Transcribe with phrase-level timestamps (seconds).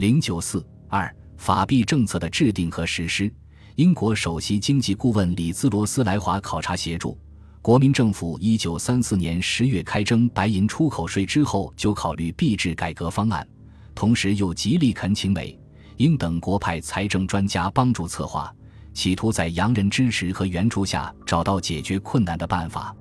[0.00, 3.30] 零九四二法币政策的制定和实施。
[3.74, 7.18] 英国首席经济顾问里兹罗斯来华考察协助。
[7.60, 13.46] 国民政府一九三四年十月开征白银出口税之后，就考虑币制改革方案，
[13.94, 15.54] 同时又极力恳请美、
[15.98, 18.50] 英等国派财政专家帮助策划，
[18.94, 22.96] 企图在洋人支持和援助下找到解决困难的办法。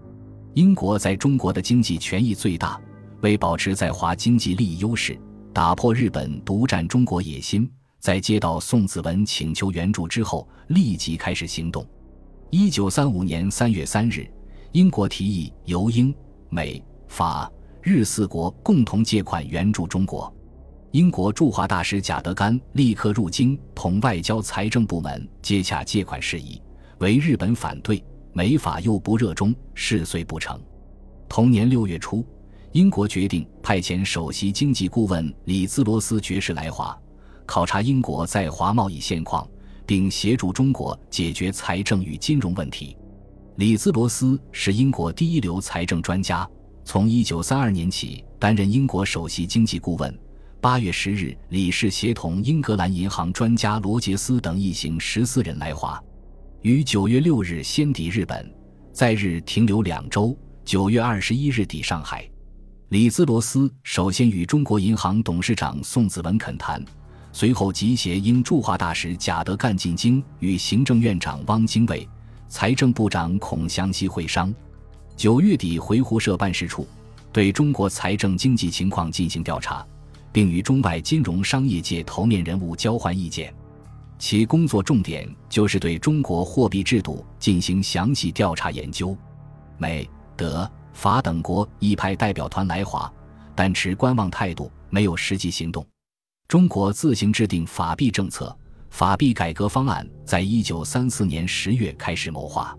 [0.53, 2.77] 英国在中国的经济权益最大，
[3.21, 5.17] 为保持在华经济利益优势，
[5.53, 7.69] 打破日本独占中国野心。
[7.99, 11.85] 在接到宋子文请求援助之后，立即开始行动。
[12.49, 14.25] 一九三五年三月三日，
[14.71, 16.15] 英国提议由英、
[16.49, 20.33] 美、法、日四国共同借款援助中国。
[20.91, 26.61] 英国驻华大使贾德甘立刻入京，同外交、财政部门接洽借款事宜，
[26.99, 30.57] 为日本反对，美法又不热衷，事遂不成。
[31.27, 32.25] 同年六月初，
[32.73, 36.95] 英国决定派遣首席经济顾问里兹罗斯爵士来华。
[37.47, 39.47] 考察英国在华贸易现况，
[39.87, 42.95] 并协助中国解决财政与金融问题。
[43.55, 46.47] 里兹罗斯是英国第一流财政专家，
[46.85, 50.15] 从1932年起担任英国首席经济顾问。
[50.61, 55.99] 8月10日，李氏协同英格兰银行专家罗杰斯等一行十四人来华，
[56.61, 58.47] 于9月6日先抵日本，
[58.93, 62.29] 在日停留两周，9月21日抵上海。
[62.89, 66.83] 里兹罗斯首先与中国银行董事长宋子文恳谈。
[67.31, 72.09] 随后，集协英驻华大使贾德干进京，与行政院长汪精卫、
[72.47, 74.51] 财政部长孔祥熙会商。
[75.15, 76.87] 九月底回胡社办事处，
[77.31, 79.85] 对中国财政经济情况进行调查，
[80.31, 83.53] 并与中外金融商业界头面人物交换意见。
[84.17, 89.15] 其工作重点就是对中国货币制度进行详细调查研究。
[89.77, 90.67] 美、德、
[90.99, 93.09] 法等国亦派代表团来华，
[93.55, 95.87] 但持观望态度，没有实际行动。
[96.45, 98.53] 中国自行制定法币政策，
[98.89, 102.77] 法币改革方案在一九三四年十月开始谋划。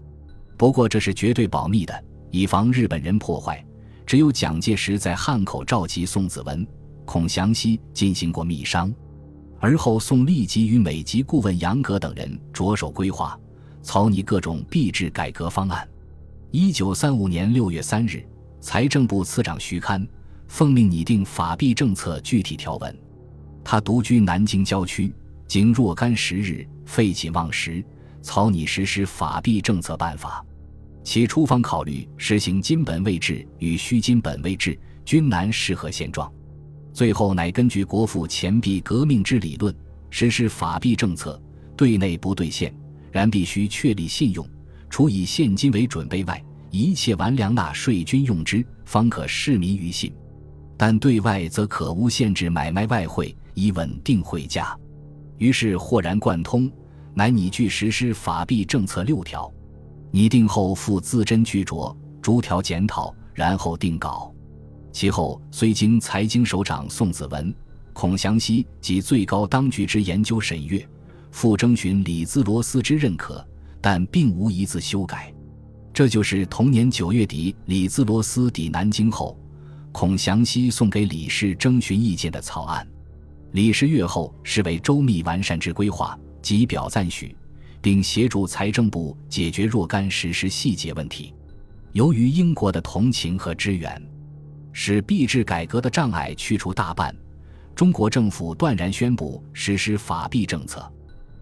[0.59, 3.65] 不过这是绝对保密的，以防日本人破坏。
[4.05, 6.67] 只有蒋介石在汉口召集宋子文、
[7.07, 8.93] 孔祥熙进行过密商，
[9.59, 13.41] 而后宋立即与美籍顾问杨格等人着手规划、
[13.81, 15.89] 草拟各种币制改革方案。
[16.53, 18.27] 一九三五年六月三日，
[18.61, 20.05] 财政部次长徐堪
[20.49, 22.99] 奉命拟定法币政策具体条文。
[23.63, 25.15] 他独居南京郊区，
[25.47, 27.85] 经若干时日，废寝忘食，
[28.21, 30.45] 草拟实施法币政策办法。
[31.05, 36.29] 其初方考虑实行金本位制与虚金本位制，均难适合现状。
[36.93, 39.73] 最后乃根据国父钱币革命之理论，
[40.11, 41.41] 实施法币政策，
[41.77, 42.75] 对内不兑现，
[43.13, 44.45] 然必须确立信用，
[45.01, 50.13] 除以现金为准备外，一切完粮纳税均用之，方可市民于信。
[50.77, 53.35] 但对外则可无限制买卖外汇。
[53.55, 54.77] 以稳定汇价，
[55.39, 56.71] 于是豁然贯通，
[57.15, 59.51] 乃拟具实施法币政策六条，
[60.11, 64.31] 拟定后附字斟句酌，逐条检讨，然后定稿。
[64.93, 67.55] 其后虽经财经首长宋子文、
[67.95, 70.87] 孔祥熙及最高当局之研究审阅，
[71.31, 73.43] 复征询李兹罗斯之认可，
[73.81, 75.33] 但并无一字修改。
[75.93, 79.39] 这就是同年九月底李兹罗斯抵南京后，
[79.93, 82.87] 孔祥熙送给李氏征询意见的草案。
[83.53, 87.37] 李氏阅后视为周密完善之规划，即表赞许，
[87.83, 91.35] 并协助财政部解决若干实施细节问题。
[91.93, 94.01] 由于英国的同情和支援，
[94.73, 97.13] 使币制改革的障碍去除大半，
[97.75, 100.89] 中国政府断然宣布实施法币政策。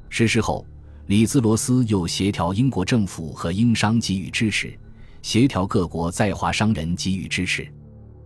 [0.08, 0.66] 实施后，
[1.08, 4.78] 里兹罗斯又协调英国政府和英商给予支持，
[5.22, 7.66] 协调各国在华商人给予支持。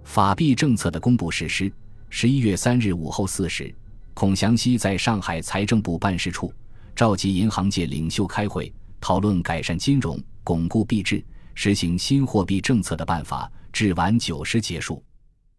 [0.03, 1.73] 法币政策的公布实施。
[2.11, 3.73] 十一月三日午后四时，
[4.15, 6.53] 孔祥熙在上海财政部办事处
[6.97, 13.49] 召集银行界领袖开会，讨论改善金融、巩固币制、实行新货币政策的办法。
[13.73, 15.01] 至晚九时结束。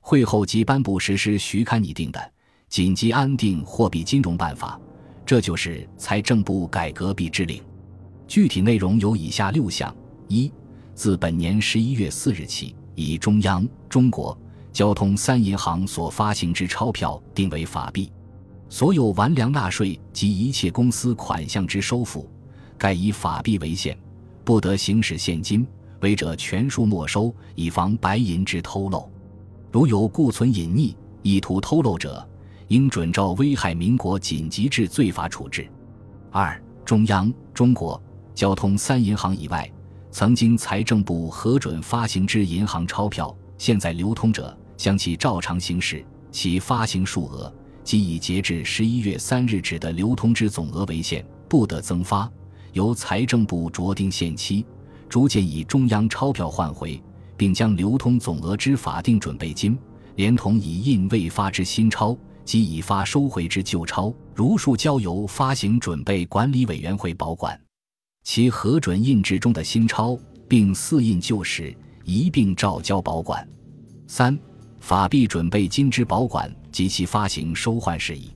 [0.02, 2.34] 会后即颁布实施徐刊拟定的
[2.68, 4.78] 紧急安定货币金融办法，
[5.26, 7.62] 这就是财政部改革币制令。
[8.28, 9.94] 具体内容有以下六项：
[10.28, 10.52] 一、
[10.94, 14.38] 自本年十一月四日起，以中央、中国。
[14.72, 18.12] 交通三银行所发行之钞票定为法币，
[18.70, 22.28] 所有完粮纳税及一切公司款项之收付，
[22.76, 23.96] 盖以法币为限，
[24.44, 25.64] 不得行使现金，
[26.00, 29.08] 违者全数没收，以防白银之偷漏。
[29.72, 32.28] 如有故存隐匿，意图偷漏者，
[32.68, 35.68] 应准照危害民国紧急制罪法处置。
[36.32, 38.02] 二、中央、中国
[38.34, 39.72] 交通三银行以外，
[40.12, 44.56] 曾经财政部核准发行之银行钞票，现在流通者。
[44.76, 52.30] 将其照常行使，其发行数额、即以截至十一月三日止的流通之总额为限，不得增发。
[52.74, 54.66] 由财政部酌定限期，
[55.08, 57.02] 逐渐以中央钞票换回，
[57.38, 59.78] 并将流通总额之法定准备金，
[60.16, 67.60] 连同已印未发之新钞及已发收回之旧钞，如数交由发行准备管理委员会保管。
[68.24, 70.18] 其核准印制中的新钞，
[70.48, 73.48] 并四印旧时，一并照交保管。
[74.08, 74.38] 三、
[74.80, 76.54] 法币准备金之保管。
[76.74, 78.32] 及其发行收换事宜，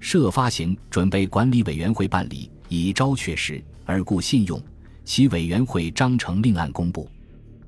[0.00, 4.58] 设发行准备管理委员会办理，以昭确实而固信用。
[5.04, 7.06] 其委员会章程另案公布。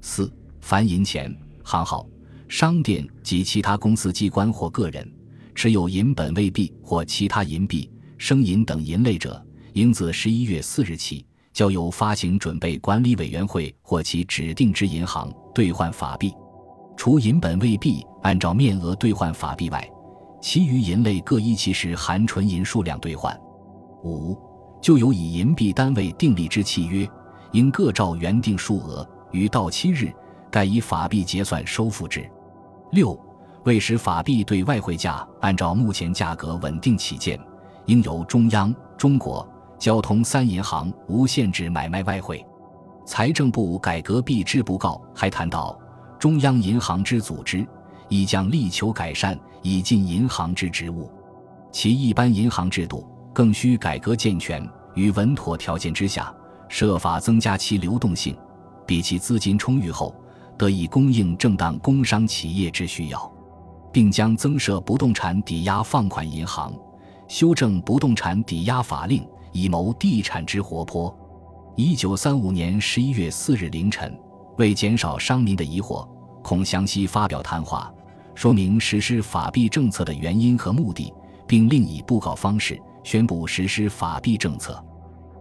[0.01, 0.33] 四、
[0.63, 1.31] 凡银钱、
[1.63, 2.09] 行号、
[2.49, 5.07] 商店及其他公司机关或个人
[5.59, 16.33] 持有银本位币或其他银币、生银等银类者，应自十一月四日起交由发行准备管理委员会或其指定之银行兑换法币。
[16.97, 19.85] 除银本位币按照面额兑换法币外，
[20.41, 23.37] 其余银类各依其时含纯银数量兑换。
[24.05, 24.39] 五，
[24.81, 27.05] 就有以银币单位订立之契约，
[27.51, 30.13] 应各照原定数额，于到期日
[30.53, 32.25] 该以法币结算收付之。
[32.93, 33.21] 六，
[33.69, 37.39] 为使法币对外汇价按照目前价格稳定起见，
[37.85, 39.47] 应由中央、中国、
[39.79, 42.43] 交通三银行无限制买卖外汇。
[43.05, 45.79] 财政部改革币制布告还谈到，
[46.19, 47.67] 中央银行之组织。
[48.09, 51.13] 亦将力求改善，以尽银行之职务。
[51.71, 56.35] 其一般银行制度更需改革健全，于稳妥条件之下，
[56.71, 58.35] 设法增加其流动性，
[58.87, 60.15] 比其资金充裕后，
[60.57, 63.31] 得以供应正当工商企业之需要，
[63.93, 66.73] 并将增设不动产抵押放款银行，
[67.27, 71.17] 修正不动产抵押法令，以谋地产之活泼。
[71.77, 74.19] 一九三五年十一月四日凌晨，
[74.57, 76.09] 为减少商民的疑惑，
[76.43, 77.93] 孔祥熙发表谈话。
[78.35, 81.13] 说明实施法币政策的原因和目的，
[81.47, 84.81] 并另以布告方式宣布实施法币政策。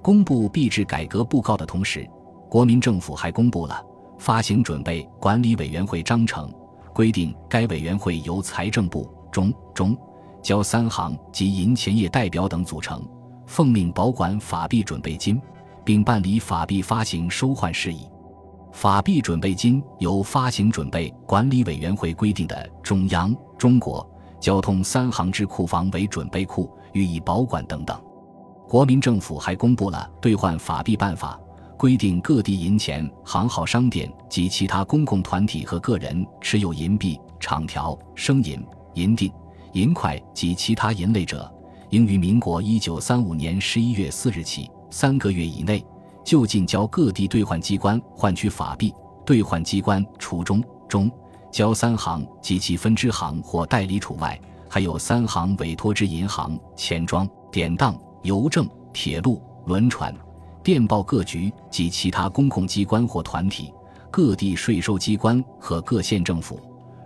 [0.02, 2.10] 公布币制改革布告的同时，
[2.50, 3.84] 国民政府还公布了
[4.18, 6.52] 发行准备管理委员会章程，
[6.98, 9.96] 规定该委员会由财政部中中
[10.42, 13.08] 交三行及银钱业代表等组成，
[13.46, 15.40] 奉命保管法币准备金，
[15.86, 18.10] 并办理法币发行收换事宜。
[18.72, 24.04] 法币准备金由发行准备管理委员会规定的中央、中国、
[24.40, 27.96] 交通三行之库房为准备库，予以保管等等。
[28.68, 31.40] 国民政府还公布了兑换法币办法，
[31.77, 38.65] 规定各地银钱、行号、商店及其他公共团体和个人持有银币、厂条、生银、
[38.95, 39.31] 银锭、
[39.74, 41.50] 银块及其他银类者，
[41.91, 45.85] 应于民国一九三五年十一月四日起三个月以内。
[46.25, 48.94] 就近交各地兑换机关换取法币，
[49.25, 51.09] 兑换机关除中中
[51.53, 54.38] 交三行及其分支行或代理处外，
[54.68, 60.13] 还有三行委托之银行、钱庄、典当、邮政、铁路、轮船、
[60.68, 63.74] 电报各局及其他公共机关或团体、
[64.12, 66.60] 各地税收机关和各县政府，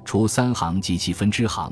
[0.04, 1.72] 除三行及其分支行、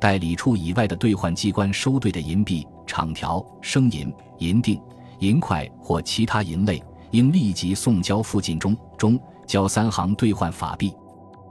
[0.00, 4.82] 代理处以外的兑换机关收兑的银币、厂条、生银、银锭。
[5.20, 6.82] 银块或其他银类，
[7.12, 10.92] 应立即送交附近中中交三行兑换法币。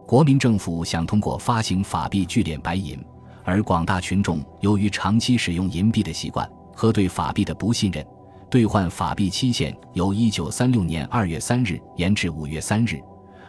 [0.05, 3.01] 国民政府想通过发行法币聚敛白银，
[3.45, 6.45] 而广大群众由于长期使用银币的习惯
[6.75, 8.05] 和对法币的不信任，
[8.49, 12.97] 兑换法币期限由一九三六年二月三日延至五月三日，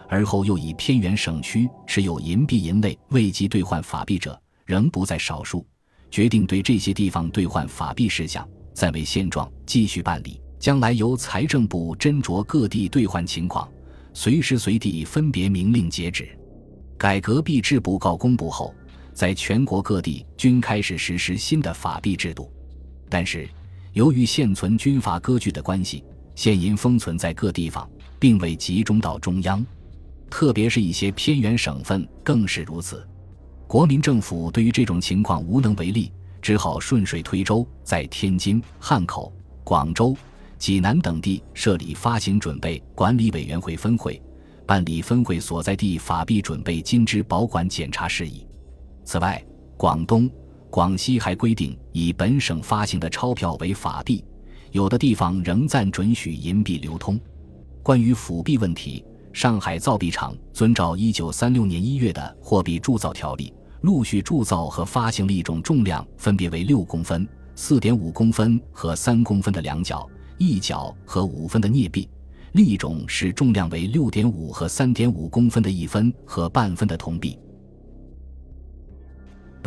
[0.09, 5.65] 而后又以偏远省区持有银币银类未及兑换法币者仍不在少数，
[6.11, 8.47] 决定对这些地方兑换法币事项。
[8.75, 10.41] 暂为现状，继续办理。
[10.59, 13.69] 将来由财政部斟酌各地兑换情况，
[14.13, 16.29] 随时随地分别明令截止。
[16.97, 18.75] 改革币制布告公布后，
[19.15, 22.53] 在全国各地均开始实施新的法币制度。
[23.09, 23.49] 但是，
[23.93, 26.05] 由于现存军阀割据的关系，
[26.35, 29.65] 现银封存在各地方，并未集中到中央，
[30.31, 33.07] 特别是一些偏远省份更是如此。
[33.67, 36.13] 国民政府对于这种情况无能为力。
[36.41, 39.33] 只好顺水推舟，在天津、汉口、
[39.65, 40.17] 广州、
[40.57, 44.23] 济南等地设立发行准备管理委员会分会，
[44.65, 48.47] 办理分会所在地法币准备金之保管检查事宜。
[49.05, 49.45] 此外，
[49.77, 50.31] 广东、
[50.71, 54.25] 广西还规定以本省发行的钞票为法币，
[54.73, 57.19] 有的地方仍暂准许银币流通。
[57.83, 63.53] 关于辅币问题，上海造币厂遵照一九三六年一月的货币铸造条例。
[63.83, 70.05] 陆续铸造和发行了一种重量分别为六公分、四点五公分和三公分的两角、
[70.37, 72.09] 一角和五分的镍币，
[72.53, 77.39] 另一种是重量为六点五和三点五公分的一分和半分的铜币。